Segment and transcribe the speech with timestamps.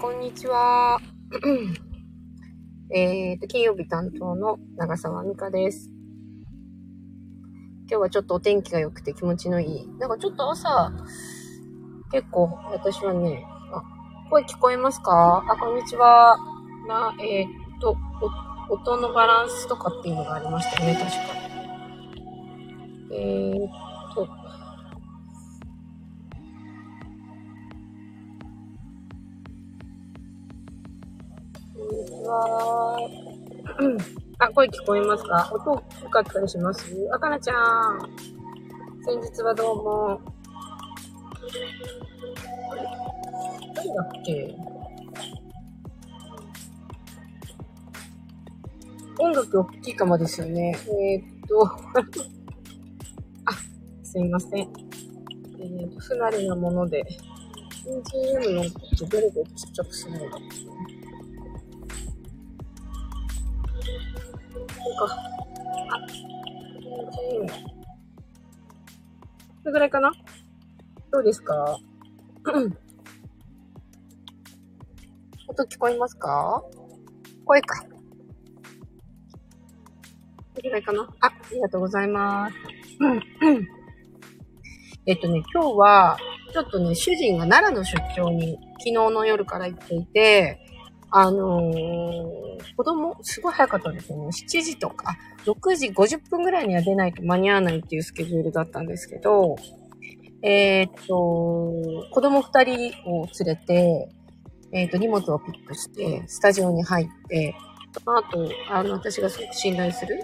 [0.00, 1.00] こんにちは。
[2.94, 5.90] えっと、金曜日担当の長澤美香です。
[7.90, 9.88] 今日はちょっとお天気が良くて気持ちのいい。
[9.98, 10.92] なんかちょっと朝、
[12.12, 13.82] 結構私はね、あ、
[14.30, 15.44] 声聞こえますか？
[15.48, 16.38] あ、こんにちは。
[16.86, 17.48] な、えー、っ
[17.80, 17.96] と、
[18.70, 21.16] 音のバランスとかっていうのがありましたね、確か。
[23.10, 24.28] えー、っと、
[32.28, 32.98] は。
[34.38, 35.50] あ、声聞こえますか？
[35.52, 36.84] 音良かったりします？
[37.12, 37.98] あかなちゃん。
[39.04, 40.20] 先日はどうも。
[43.74, 44.54] 誰だっけ？
[49.20, 50.76] 音楽大きいかもですよね。
[50.86, 51.64] えー、っと
[53.46, 53.52] あ、
[54.04, 54.52] すいません。
[54.60, 57.04] えー、っと、不慣れなもので、
[57.84, 60.97] BGM のことどれでちっちゃくするのだっけ
[64.96, 65.04] か。
[65.90, 65.98] あ、
[69.62, 70.12] これぐらいかな？
[71.10, 71.78] どうですか？
[75.48, 76.62] 音聞こえますか？
[77.44, 77.82] 声か。
[77.82, 77.90] こ
[80.62, 81.08] れぐらいかな？
[81.20, 82.54] あ、ありがとうございます。
[85.06, 86.18] えっとね、今日は、
[86.52, 90.60] ちょっとね、主人が奈良の出張に昨日の夜から行っていて、
[91.10, 94.26] あのー、子供、すごい早かったんですよね。
[94.26, 99.56] 7時とか、6時50分ぐらいには出ないと間に合わないっていうスケジュールだったんですけど、
[100.42, 104.08] えー、っと、子供2人を連れて、
[104.72, 107.54] えー、っと、荷物をピックして、スタジオに入って、
[108.04, 110.20] あと、あの、私がすごく信頼する、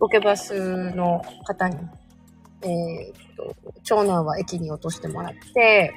[0.00, 1.76] ロケバスの方に、
[2.62, 5.92] え、っと、長男は駅に落としてもらって、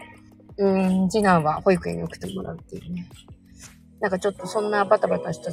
[0.58, 3.08] うん、次男は保育園に送ってもらうっていうね。
[4.02, 5.52] なんかちょっとそんなバタバタした、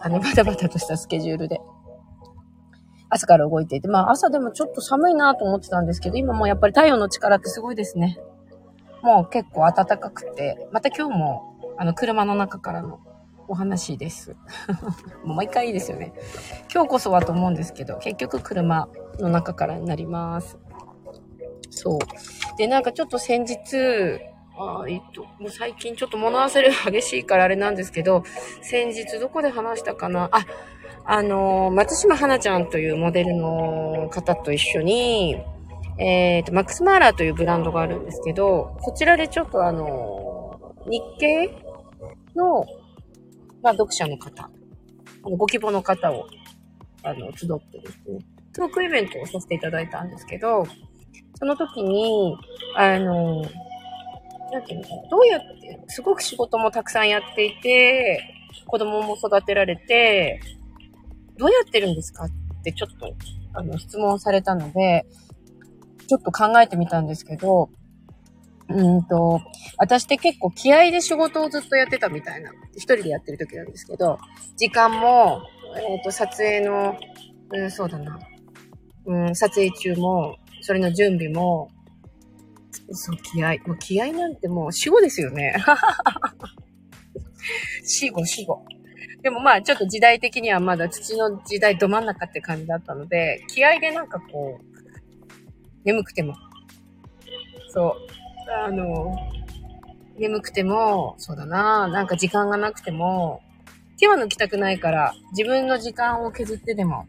[0.00, 1.60] あの、 バタバタとしたスケジュールで、
[3.10, 8.18] 朝から動いていて、まあ朝でもちょっと寒いなと思ってたんですけど、今もうやっぱり太陽の力ってすごいですね。
[9.02, 13.00] もう結構暖かくて、また今日も、あの、車の中からの
[13.48, 14.36] お話です。
[15.24, 16.12] もう毎回いいですよね。
[16.72, 18.88] 今日こそはと思うんですけど、結局車
[19.18, 20.58] の中からになります。
[21.68, 21.98] そう。
[22.56, 24.20] で、なんかちょっと先日、
[24.62, 28.24] あえっと、もう最近ちょっと物忘れが激しいからあれなんですけど、
[28.60, 30.28] 先日どこで話したかな？
[30.32, 30.44] あ、
[31.04, 35.36] あの、松島花ちゃんというモデルの方と一緒に、
[35.98, 41.48] えっ、ー、と、マックスマーラーというブランドがあるんですけど、そちらでちょっとあの、日系
[42.36, 42.66] の、
[43.62, 46.26] まあ、読者の方、あの、ご希望の方を、
[47.02, 48.18] あの、集ってですね、
[48.54, 50.66] トークイベントをさせていただいたんですけど、
[51.34, 52.36] その時に、
[52.76, 53.42] あの、
[54.50, 58.22] なんていうのか、どうやって、すごく仕事もたくさんやっていて、
[58.66, 60.40] 子供も育てられて、
[61.36, 63.14] どうやってるんですかってちょっと、
[63.54, 65.06] あの、質問されたので、
[66.06, 67.70] ちょっと考えてみたんですけど、
[68.68, 69.40] うんと、
[69.78, 74.18] 私って結構気合で仕事をずっとやってたみたいな、一人でやってる時なんですけど、
[74.56, 75.42] 時間も、
[75.76, 76.96] えっ、ー、と、撮影の、
[77.52, 78.18] うん、そうだな、
[79.06, 81.70] うん、撮影中も、それの準備も、
[82.92, 83.56] そう、気合。
[83.66, 85.54] もう気合なんてもう死後ですよね。
[87.84, 88.64] 死後、死後。
[89.22, 94.64] でもまあちょっと時代的にはまだ土の時代ど真ん中って感じだったので、気合でなんかこう、
[95.84, 96.34] 眠くても、
[97.68, 99.16] そう、あの、
[100.18, 103.42] 眠くても、そうだな、なんか時間がなくても、
[103.98, 107.06] 手は抜きたくないから、自分の時間を削ってでも、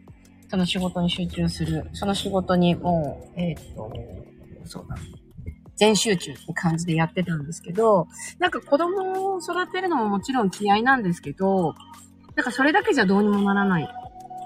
[0.48, 1.88] その仕事に集中する。
[1.94, 3.90] その仕事にもう、えっ、と、
[4.64, 4.96] そうだ。
[5.76, 11.74] 全集中って感じでやってたんですけど、なんか子供を育てるのももちろん気合なんですけど、
[12.36, 13.88] なんかそれだけじゃどうにもならない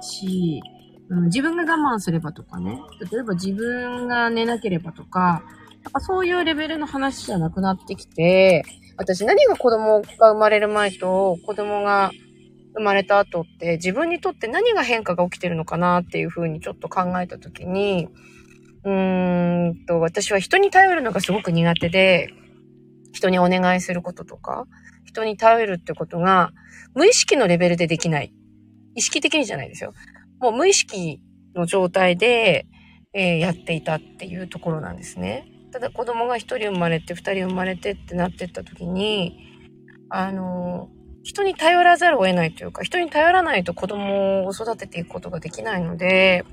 [0.02, 0.62] し、
[1.08, 2.80] うん、自分が我慢すればとかね、
[3.10, 5.42] 例えば自分が寝なければとか、
[5.84, 8.64] やっぱそういうレベルの話じゃなくなってきて、
[8.96, 12.10] 私何が子供が生まれる前と子供が
[12.74, 18.08] 生まれた後って自分にとって何が変化が起きてるのかなっていうふうにちょっと考えたときに、
[18.86, 22.30] うーんと、私は人に頼るのがすごく苦手で、
[23.12, 24.66] 人にお願いすることとか、
[25.04, 26.52] 人に頼るってことが、
[26.94, 28.32] 無意識のレベルでできない。
[28.94, 29.92] 意識的にじゃないですよ。
[30.38, 31.20] もう無意識
[31.56, 32.66] の状態で、
[33.12, 35.48] えー、やっていたっていうところなんですね。
[35.72, 39.36] ただ子供が一人生まれて二人生まれてってなってった時に、
[40.10, 40.90] あの、
[41.24, 46.44] 人に頼らざるを得ないというか、人に頼らないと子供を育てていくことができないので、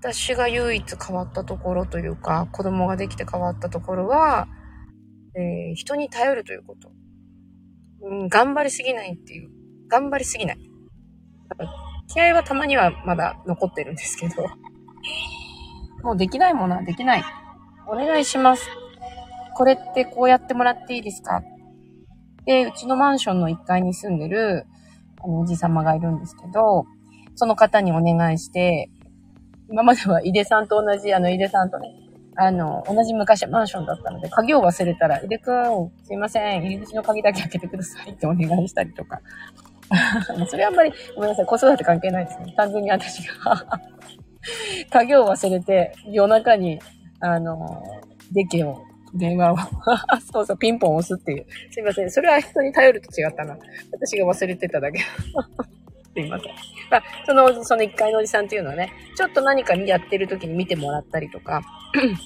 [0.00, 4.48] 私が唯一変わったところというか、子供ができて変わったところは、
[5.34, 6.90] えー、人に頼るということ。
[8.02, 9.50] うん、頑張りすぎないっていう。
[9.88, 10.58] 頑張りすぎない。
[12.08, 14.46] 気合はたまにはまだ残ってるんですけど、
[16.02, 17.24] もうできないものはできない。
[17.88, 18.68] お願いします。
[19.54, 21.42] これってこうやってもらっていいですか？
[22.44, 24.66] で、うちのマンションの1階に住んでる、
[25.22, 26.84] あの、おじ様がいるんですけど、
[27.34, 28.90] その方にお願いして、
[29.68, 31.94] 今までは井出さんと同じ、あの、井出さんとね、
[32.36, 39.20] あの、同じ昔マンションだったので、鍵を忘れたら、井出くん、すいません、入り口の鍵だけ開けてくださいってお願いしたりとか。
[40.48, 42.52] それあんまり、ごめんなさい、子育て関係ないですね。
[42.56, 43.66] 単純に私が
[44.90, 46.78] 鍵を忘れて、夜中に、
[47.20, 47.82] あの、
[48.32, 48.82] デケを、
[49.14, 49.56] 電話を
[50.32, 51.46] そうそう、ピンポン押すっていう。
[51.70, 52.10] すいません。
[52.10, 53.56] それは人に頼ると違ったな。
[53.92, 55.00] 私が忘れてただけ。
[56.16, 56.54] すいません。
[56.90, 61.60] まあ、その、その一階のおじさんっていうのはね、ちょっと何かやってる時に見てもらったりとか、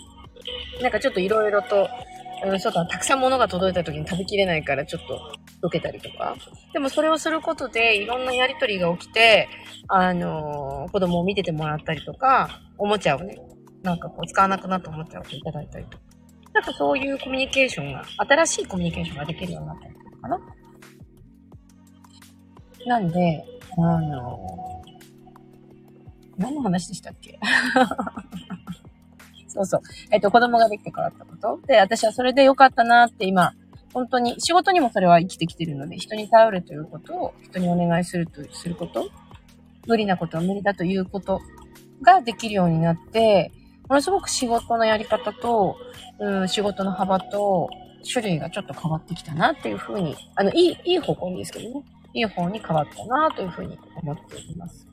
[0.81, 1.89] なんかちょっといろいろと、
[2.45, 5.33] うん、ちょっとたくさん物が届いた時に食べきれないからちょっと
[5.63, 6.37] 受けたりとか。
[6.73, 9.49] でもそれをすることでいろんなやりとりが起きて、
[9.89, 13.37] あのー、子供を見ててもらったりとか、おもちゃをね、
[13.83, 16.05] なんかこう使わなくなったおもちゃをいただいたりとか。
[16.53, 20.41] なんかそういうコミュニケーションが、新しいコミュニケーションができるようになったりとかな。
[22.87, 23.45] なんで、
[23.85, 27.39] あのー、何の話でしたっけ？
[29.49, 29.81] そうそう。
[30.11, 31.61] えっと、子供ができてからったこと？
[31.67, 33.53] で、私はそれで良かったなって今、
[33.93, 39.09] 本当に、仕事にもそれは生きてきてるので、人に頼るということを、人にお願いすると、すること、
[39.87, 41.41] 無理なことは無理だということ
[42.01, 43.51] ができるようになって、
[43.89, 45.77] ものすごく仕事のやり方と、
[46.21, 47.69] うん、仕事の幅と、
[48.11, 54.87] 種類がちょっと変わってきたなっていうふうに、あの、いい、いい方向にですけどね、いい方に変わったなというふうに思っています。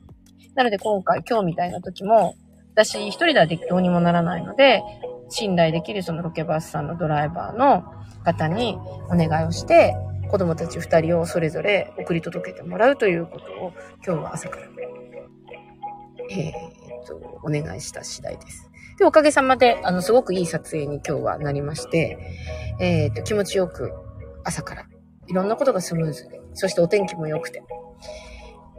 [0.54, 2.34] なので今回、今日みたいな時も、
[2.74, 4.82] 私一人ではどうにもならないので、
[5.28, 7.84] 信頼できるそのロケバスさんのドライバーの
[8.24, 8.78] 方に
[9.10, 9.94] お願いをして、
[10.30, 13.72] 子供たち二人をそれぞれ送り届けてもらうということを
[14.04, 14.66] 今日は朝から、
[16.30, 18.70] えー、っと、お願いした次第です。
[18.98, 22.18] で、おかげさまで、あの、すごくいい撮影に今日はなりまして、
[22.80, 23.92] えー、っと、気持ちよく
[24.44, 24.86] 朝から
[25.28, 27.62] いろんなことがスムーズで、そしてお天気も良くて、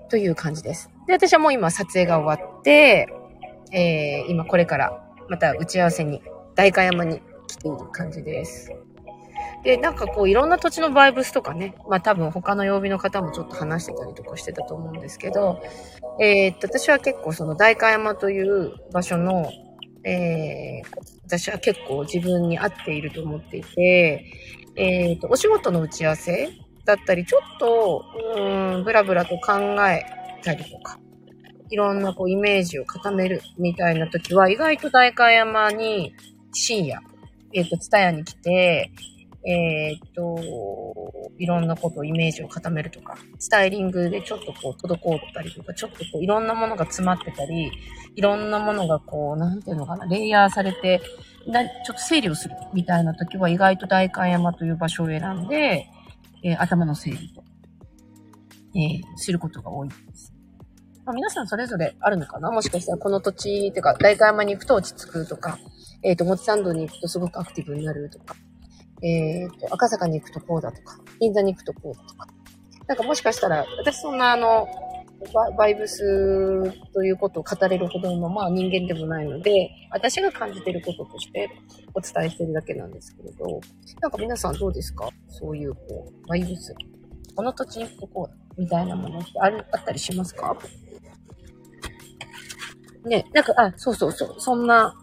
[0.09, 0.89] という感じです。
[1.07, 3.07] で、私はもう今撮影が終わって、
[3.71, 6.21] えー、今これからまた打ち合わせに、
[6.55, 8.71] 代官山に来ている感じです。
[9.63, 15.61] で、なんかこういろんな土地のバイブスとかね、まあ多分他の曜日の方もちょっと話してたりとかしてたと思うんですけど、
[16.19, 19.51] えー、っと、私は結構その代官山という場所の、
[20.03, 20.83] えー、
[21.25, 24.25] 私は結構自分に合っていると思っていて、
[24.75, 26.49] えー、っと、お仕事の打ち合わせ
[26.89, 28.03] だったり、ちょっと、
[28.35, 29.53] うん、ブラブラと考
[29.87, 30.03] え
[30.43, 30.99] たりとか、
[31.69, 36.15] いろんなこうイメージを固めるみたいな時は、意外と代官山に
[36.51, 36.99] 深夜、
[37.53, 38.91] えっ、ー、と、ツタヤに来て、
[39.45, 40.37] えっ、と、
[41.37, 47.71] いろんなことをイメージを固めるとか、スタイリングでちょっとこう、滞ったりとか、ちょっとこう、いろんなものが詰まってたり、
[48.15, 51.01] いろんなものがこう、なんていうのかな、レイヤーされて、
[51.45, 55.87] ちょっと整理をするみたいな時は、意外と代官山という場所を選んで、
[56.43, 57.43] えー、頭の整理と、
[58.75, 60.33] えー、することが多いです。
[61.05, 62.51] まあ、皆さんそれぞれあるのかな？
[62.51, 65.57] もしかしたらこの土地、っていうか、大会山に行くと落ち着くとか、
[66.03, 68.35] えっ、ー、と、もち参道に行くとすごくアクティブになるとか、
[69.01, 72.27] えっ、と、赤坂に行くとこうだとか、銀座に行くとこうだとか。
[72.87, 74.67] なんかもしかしたら、私そんなあの、
[75.57, 81.49] バイブスということを語れるほどの、まあ人間でもないので、私が感じてることとして
[81.93, 83.59] お伝えしてるだけなんですけれど、
[84.01, 85.09] なんか皆さんどうですか？
[85.27, 86.73] そういう、こう、バイブス。
[87.35, 90.57] この土地に行くとこ、みたいなものってある、あったりしますか？
[93.05, 94.95] ね、なんか、あ、そうそうそう、そんな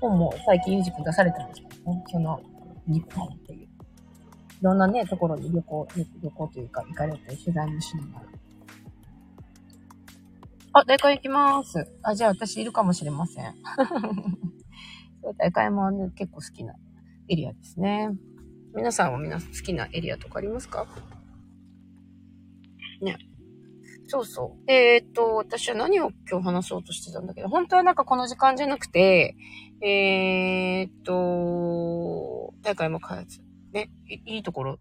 [0.00, 2.40] 本も最近ゆうじくん出されたんですけどね、その、
[2.86, 3.58] 日本っていう。
[3.62, 3.68] い
[4.60, 5.88] ろんなね、ところに旅行、
[6.22, 8.31] 旅行というか行かれて取材もしながら。
[10.74, 11.86] あ、大会行きます。
[12.02, 13.54] あ、じゃあ私いるかもしれません。
[15.38, 16.74] 大会もね、結構好きな
[17.28, 18.10] エリアですね。
[18.74, 20.86] 皆さんは皆好きなエリアとかありますか？
[23.02, 23.18] ね。
[24.06, 24.70] そうそう。
[24.70, 29.36] えー、っと、私は何を今日話そうとしてたんだけど、本当はなんかこの時間じゃなくて、
[29.82, 33.40] えー、っと、大会も開発。
[33.72, 34.78] ねい、いいところ、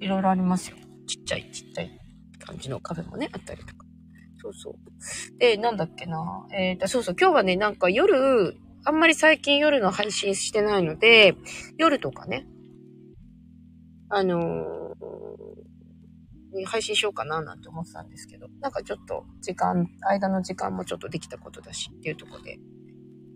[0.00, 0.76] いろいろありますよ。
[1.06, 2.00] ちっちゃいちっちゃい
[2.38, 3.83] 感じのカフェもね、あったりとか。
[4.44, 5.38] そうそう。
[5.38, 6.46] で、なんだっけな。
[6.52, 11.34] えー、っと、そうそう、今日はね、なんか夜、あんまり最近夜の配信してないので、
[11.78, 12.46] 夜とかね、
[14.10, 15.54] あのー
[16.66, 22.60] 配信しようかななんて思ってたんですけど、なんかちょっと時間、間の時間もちょっとできたことだしっていうとこで、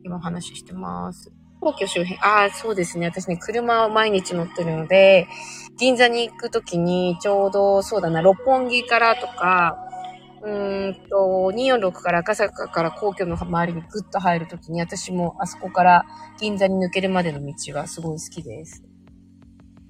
[0.05, 1.33] 今話してます。
[1.61, 3.07] 皇居周辺、ああ、そうですね。
[3.07, 5.27] 私ね、車を毎日乗ってるので、
[5.77, 9.88] 銀座に行くときに、ちょうど、そうだな、六本木からとか、
[10.43, 16.05] うーんと、246から赤坂から皇居の周りにグッと入るときに、私もあそこから
[16.39, 18.83] 銀座に抜けるまでの道はすごい好きです。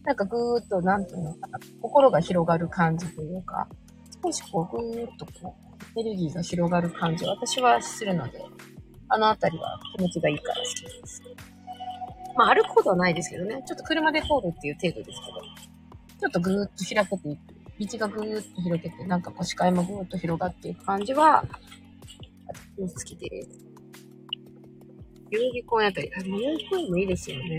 [0.05, 3.69] なんかぐーっと、なんていうのかな、心が広がる感じというか、
[4.23, 5.55] 少しこう、ぐーっとこ
[5.97, 8.43] う、エネルギーが広がる感じ、私はするので、
[9.09, 11.23] あのあたりは気持ちがいいから好きです。
[12.37, 15.41] まあ歩くことはないですけどね、ちょっと車で通るっていう程度ですけど、
[16.21, 17.58] ちょっとぐーっと開けていく。
[17.79, 21.45] 道がぐーっと広げて、なんかこう視界もぐーっと広がっていく感じは、
[22.77, 23.49] 好きです。
[25.31, 27.59] 代々木公園あたり、あ、代々木公園もいいですよね。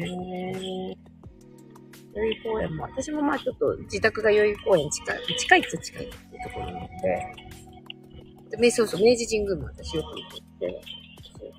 [2.14, 10.82] 代々木公園も、私もまあちょっと自宅が代々木公園近い、近いっちゃ近いっていうところなので、でそうそう、明治神宮も私よく行ってて、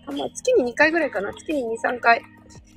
[0.07, 2.21] まあ月に2回ぐらいかな、月に2、3回、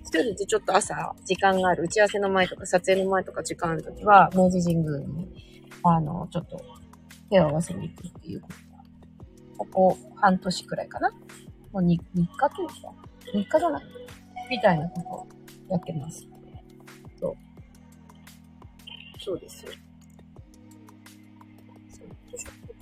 [0.04, 5.28] 一人でちょっと朝時間がある、打ち合わせの前とか撮影の前とか時間あるときは、明治神宮に、
[5.84, 6.62] あの、ちょっと
[7.30, 11.10] 手を合わせに行くっていうことが、ここ半年くらいかな。
[11.72, 12.74] もう 2, 3日というか、
[13.34, 13.84] 3日じゃない
[14.50, 15.28] みたいなことを
[15.70, 16.28] やってます。
[19.24, 19.72] そうですよ。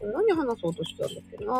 [0.03, 1.53] 何話そうとしたんだっけな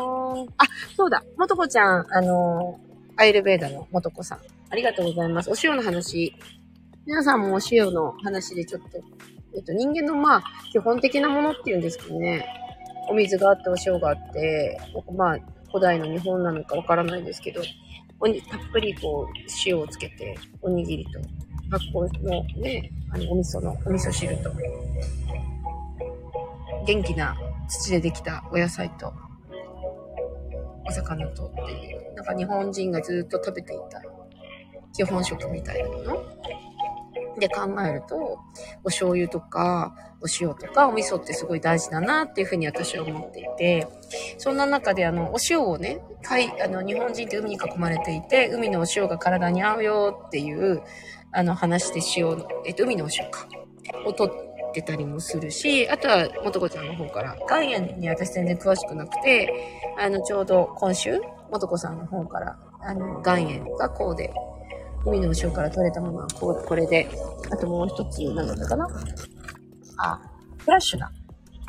[0.58, 0.66] あ、
[0.98, 1.24] そうだ。
[1.38, 2.80] もとこちゃん、あの
[3.16, 4.40] アイルベーダのもとこさん。
[4.72, 5.52] ありがとうございます。
[5.52, 6.34] お塩の話。
[7.06, 9.04] 皆さんもお塩の話でちょっと、
[9.54, 12.46] えっと、人間のまあ、基本的なものっていうんですかね。
[13.10, 14.80] お水があって、お塩があって、
[15.16, 17.62] まあ、古代の日本なのかわからないですけど、
[18.20, 19.34] おにたっぷりこう、
[19.66, 21.20] 塩をつけて、おにぎりと
[21.70, 24.52] 発酵のね、あの、お味噌の、お味噌汁と、
[26.86, 27.36] 元気な
[27.68, 29.14] 土でできたお野菜と、
[30.88, 34.02] お魚とっていう、なんか日本人がずっと食べていた
[34.94, 36.24] 基本食みたいなもの？
[37.42, 38.40] で考えると、
[38.84, 43.88] お醤油とか、お塩とか、お味噌ってすごい大事だなっていうふうに私は思っていて、
[44.38, 50.82] そんな中であの、お塩をね、海、あの、日本人って海に囲まれていて、海のお塩が体に合うよっていう、
[51.32, 53.48] あの、話で塩、えっと、海のお塩か、
[54.06, 59.52] を取ってたりもするし、あとは、もとこちゃんの方から、岩塩に私全然詳しくなくて、
[60.00, 61.20] あの、ちょうど今週、
[61.52, 64.32] もとこさんの方から、あの、岩塩がこうで、
[65.06, 67.10] 海のお塩から取れたものはこう、これで、
[67.52, 68.88] あともう一つ、何だったかな
[69.98, 70.22] あ、
[70.58, 71.12] フラッシュな、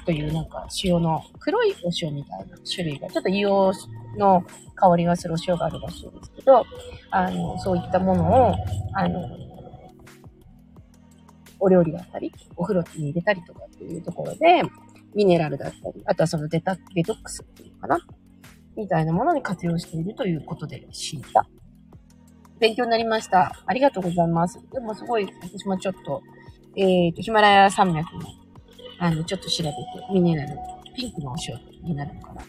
[0.05, 6.65] というなんか塩の黒いお塩みたいな種類が、ちょっと硫黄の香りがするお塩があるらしいんですけど、
[7.11, 8.55] あの、そういったものを、
[8.95, 9.29] あの、
[11.59, 14.62] お料理だったり、お風呂に入れたりとかっていうところで、
[15.15, 17.99] ミネラルだったり、あとはそのデタ、デトックスっていうのかな
[18.77, 21.47] みたいなものに活用しているということで知った。
[22.62, 23.61] 勉強になりました。
[23.66, 24.57] ありがとうございます。
[24.73, 26.23] でもすごい、私もちょっと、
[26.76, 28.21] えっ、ー、と、ヒマラヤ山脈の、
[29.00, 29.76] あの、ちょっと調べて、
[30.12, 30.57] ミネラル、
[30.95, 32.42] ピンクのお塩になるのかな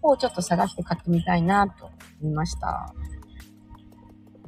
[0.00, 1.90] をちょっと探して買ってみたいなと
[2.22, 2.94] 思いました。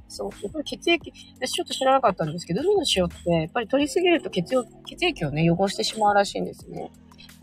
[0.09, 0.31] そう。
[0.43, 1.13] やっぱり血液、
[1.43, 4.45] 私ちょっと知らなかったんですけど、海の塩って、やっぱり取りすぎると血
[4.87, 6.91] 血液をね、汚してしまうらしいんですね。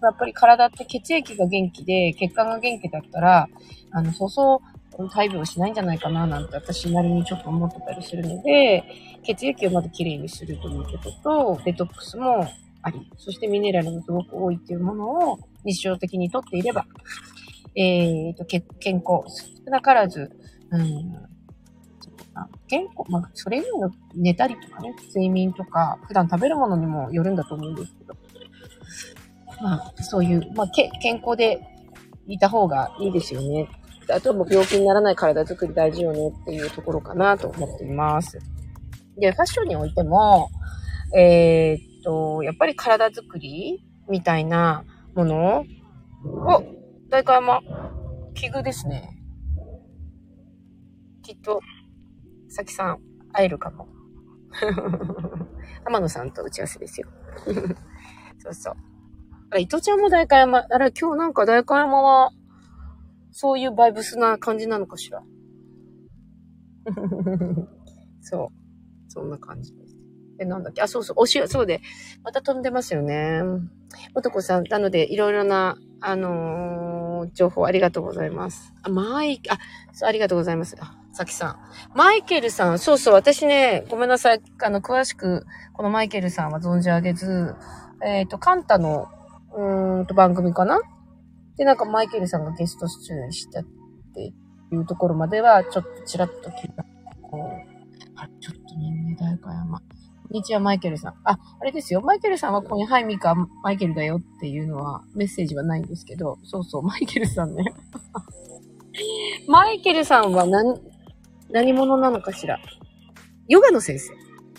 [0.02, 3.48] やっぱり体って血液が元気で、血管が元気だったら、
[3.92, 4.73] あの、そうそう、
[5.16, 8.84] 大病しないんじゃないかな、なんて私なりにちょっと思ってたりするので、
[9.24, 11.12] 血液をまずきれいにするということ
[11.56, 12.48] と、デトックスも
[12.82, 16.86] あり、そしてミネラルがすごく多いっていうものを日常的にとっていれば、
[17.76, 19.24] えっ、ー、と、健康、
[19.66, 20.32] 少なからず、
[20.70, 21.16] うん、
[22.68, 28.16] 健康、まあ、それ以外の寝たりとかね、睡眠とか、普段食べるものにもよるんだと思うんですけど、
[29.62, 31.62] まあ、そういう、まあ、け健康で
[32.28, 33.70] いた方がいいですよね。
[34.10, 38.40] あとはもう病気にならない体づくり大事よねっていうところかなと思っています。
[39.18, 40.50] で、ファッションにおいても、
[41.16, 44.84] えー、っと、やっぱり体づくりみたいな
[45.16, 46.64] ものを、
[47.10, 47.62] 大会も、
[48.34, 49.20] 器具ですね。
[51.22, 51.62] きっと、
[52.50, 53.00] さきさん、
[53.32, 53.88] 会えるかも。
[55.86, 57.08] 天野さんと打ち合わせですよ。
[58.40, 58.74] そうそう。
[59.52, 60.66] あ、伊藤ちゃんも代官山。
[60.70, 62.32] あら、今日なんか代官山は、
[63.34, 65.22] そういうバイブスな感じなのかしら？
[68.22, 69.12] そう。
[69.12, 69.96] そんな感じです。
[70.40, 70.82] え、なんだっけ？
[70.82, 71.16] あ、そうそう。
[71.20, 71.82] お塩、そうで。
[72.24, 73.42] また飛んでますよね。
[74.16, 78.74] おとこさん、なので、いろいろな、あのー、情報ありがとうございます。
[78.82, 79.58] あ、マイ、あ、
[79.94, 80.76] そう、ありがとうございます。
[80.80, 81.58] あさきさん。
[81.96, 84.42] マイケルさん、そうそう、私ね、ごめんなさい。
[84.64, 87.56] あの、詳しく、このマイケルさんは存じ上げず、
[88.04, 89.08] えっ、ー、と、カンタの、
[89.56, 90.82] うーんと、番組かな？
[91.58, 93.64] で、なんかマイケルさんがゲスト出演したっ
[94.14, 94.34] て
[94.72, 96.84] いうところまでは、ちょっとちらっと聞いた。
[97.22, 97.42] こう、
[98.16, 99.80] あ、ちょね、大か山。
[99.80, 99.86] こ
[100.30, 101.14] んにちは、マイケルさん。
[101.26, 102.02] あ、あれですよ。
[102.02, 107.64] マイケルさんはここに、はい、ミカ、マイケルだよっていうのは、メッセージはないんですけど、そうそう、マイケルさんね。
[109.48, 110.82] マイケルさんは何、
[111.52, 112.60] 何者なのかしら？
[113.48, 114.14] ヨガの先生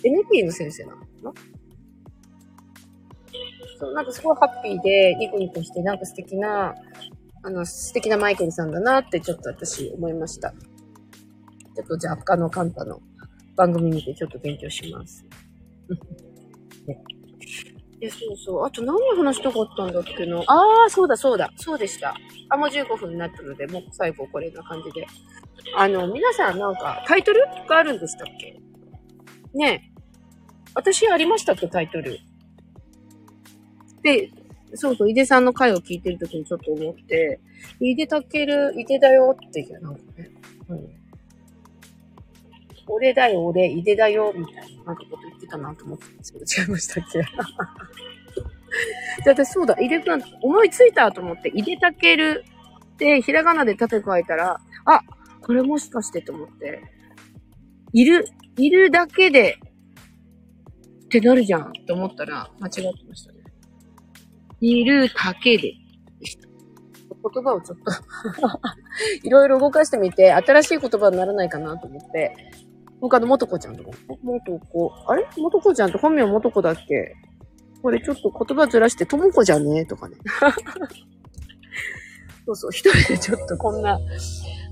[0.08, 1.34] ?NP の先生なの
[3.84, 6.74] そう、なんかすごいハッピーで、ニコニコして、なんか素敵な、
[7.42, 10.50] あの、素敵なマイケルさんだなってちょっと私思いました。
[10.50, 13.00] ちょっとじゃあ、深野カンタの
[13.56, 15.24] 番組見てちょっと勉強します。
[16.86, 17.02] ね。
[18.00, 18.64] で、そうそう。
[18.66, 20.38] あと何話したかったんだっけな。
[20.46, 21.50] ああ、そうだそうだ。
[21.56, 22.14] そうでした。
[22.48, 25.06] あ、もう15分になったので、もう最後これな感じで。
[25.76, 28.58] あの、皆さんなんかタイトルがあるんでしたっけ？
[29.54, 30.00] ねえ。
[30.74, 32.18] 私ありましたっけタイトル？
[34.04, 34.30] で、
[34.74, 37.40] そうそう、井出さんの回を聞いてるときにちょっと思って、
[37.80, 40.30] 井出たける、井出だよっていう、なんかね。
[40.68, 40.88] うん。
[42.86, 47.18] 俺だよ、俺、井出だよ、みたいな、なんかこと言ってたなと思ってんですけど、違いましたっけ？
[49.24, 52.44] で、私そうだ、井出くん、思いついたと思って、井出たける
[52.92, 55.00] ってひらがなで縦書いたら、あ、
[55.40, 56.82] これもしかしてと思って、
[57.92, 58.26] いる、
[58.58, 59.56] いるだけで、
[61.06, 63.33] ってなるじゃんって思ったら、間違ってました。
[64.66, 67.92] いるだけで、言葉をちょっと。
[69.22, 72.34] いろいろ動かしてみて、新しい言葉にならないかなと思って、
[73.00, 73.90] 他の元子ちゃんとか、
[74.22, 75.26] 元子、あれ？
[75.36, 77.14] 元子ちゃんって本名元子だっけ？
[77.82, 80.16] これちょっと言葉ずらして、ともこじゃねとかね。
[82.46, 83.98] そうそう、一人でちょっとこんな、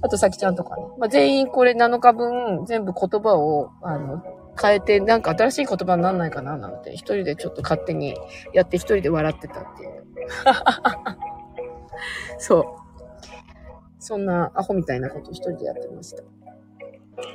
[0.03, 0.83] あとさきちゃんとかね。
[0.99, 4.23] まあ、全員これ7日分全部言葉を、あの、
[4.63, 8.17] 変えて、なんか新しい言葉にならないかななんて、一人でちょっと勝手に
[8.53, 10.05] やって一人で笑ってたっていう。
[12.39, 12.65] そう。
[13.99, 16.23] そんなアホみたいなこと一人でやってました。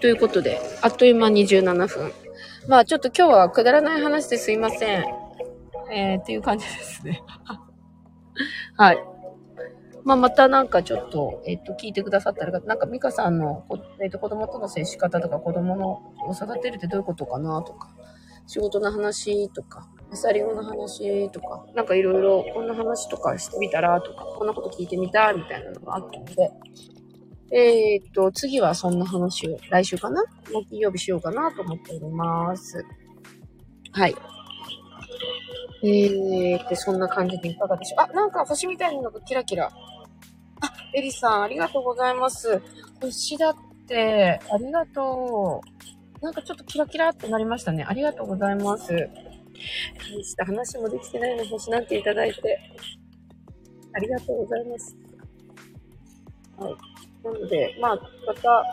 [0.01, 2.11] ということで、あっという間に17分。
[2.67, 5.05] まあちょっと今日はくだらない話ですいません。
[5.91, 7.23] えー、っていう感じですね。
[8.75, 9.16] はい。
[10.07, 13.65] まあ、またなんかちょっと、えっ、と、聞いてくださったら、なんかミカさんの、
[14.01, 15.89] えっ、と、子供との接し方とか、子供の
[16.25, 17.89] を育てるってどういうことかなとか、
[18.47, 26.51] 仕事の話とか、アサリオの話とか、なんかいろいろこんな話とかしてみたらとか、こんなこと聞いてみたみたいなのがあったので、
[27.51, 30.23] えー、っと、次はそんな話を来週かな？
[30.53, 32.85] 木曜日しようかなと思っております。
[33.91, 34.15] はい。
[35.83, 38.05] えー、ってそんな感じでいかがでしょう？
[38.09, 39.69] あ、なんか星みたいなのがキラキラ。
[40.97, 42.62] あ、エリさん、ありがとうございます。
[42.99, 43.55] 星だっ
[43.88, 45.62] て、ありがと
[46.21, 46.23] う。
[46.25, 47.86] なんかちょっとキラキラってなりましたね。
[47.88, 48.88] ありがとうございます。
[48.93, 52.60] 大した話もできてないの星なんていただいて。
[53.93, 54.97] ありがとうございます。
[56.57, 56.75] はい。
[57.23, 58.63] なので、まあ、また、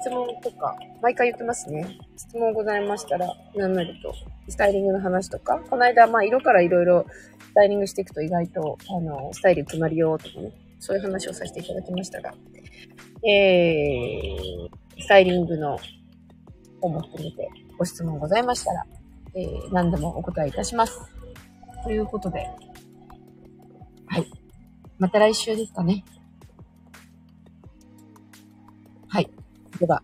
[0.00, 1.98] 質問とか、毎回言ってますね。
[2.16, 4.14] 質問ございましたら、なんなりと、
[4.48, 7.06] スタイリングの話とか、この間、まあ、色からいろいろ
[7.40, 10.52] スタイリングしていくと意外と、あの、スタイル決まるよとかね、
[10.84, 12.34] そういう話をさせていただきましたが、
[13.26, 15.78] えー、スタイリングの
[16.82, 18.84] をも含めてご質問ございましたら、
[19.34, 21.00] えー、何でもお答えいたします。
[21.84, 22.46] ということで、
[24.08, 24.26] はい。
[24.98, 26.04] また来週ですかね。
[29.08, 29.30] はい。
[29.80, 30.02] では。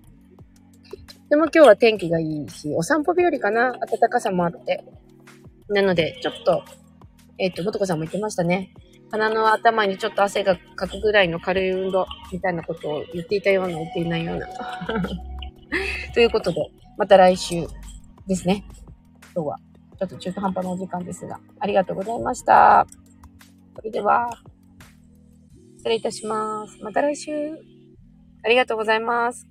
[1.29, 4.83] でも今日は天気がいいし、お散歩日和かな暖かさもあって。
[5.69, 6.65] なので、ちょっと、
[7.37, 8.73] えっ、ー、と、もとこさんも言ってましたね。
[9.11, 14.49] 鼻の頭にちょっと汗がかくぐらいの軽い運動みたいなことを言っていたような、言っていないような。
[16.15, 17.67] ということで、また来週
[18.27, 18.65] ですね。
[19.35, 19.57] 今日は
[19.99, 22.87] ちょっと中途半端なお時間ですが、ありがとうございました。
[23.77, 24.31] それでは、
[25.79, 26.79] 失礼いたします。
[26.83, 27.31] また来週。
[28.43, 29.50] ありがとうございます。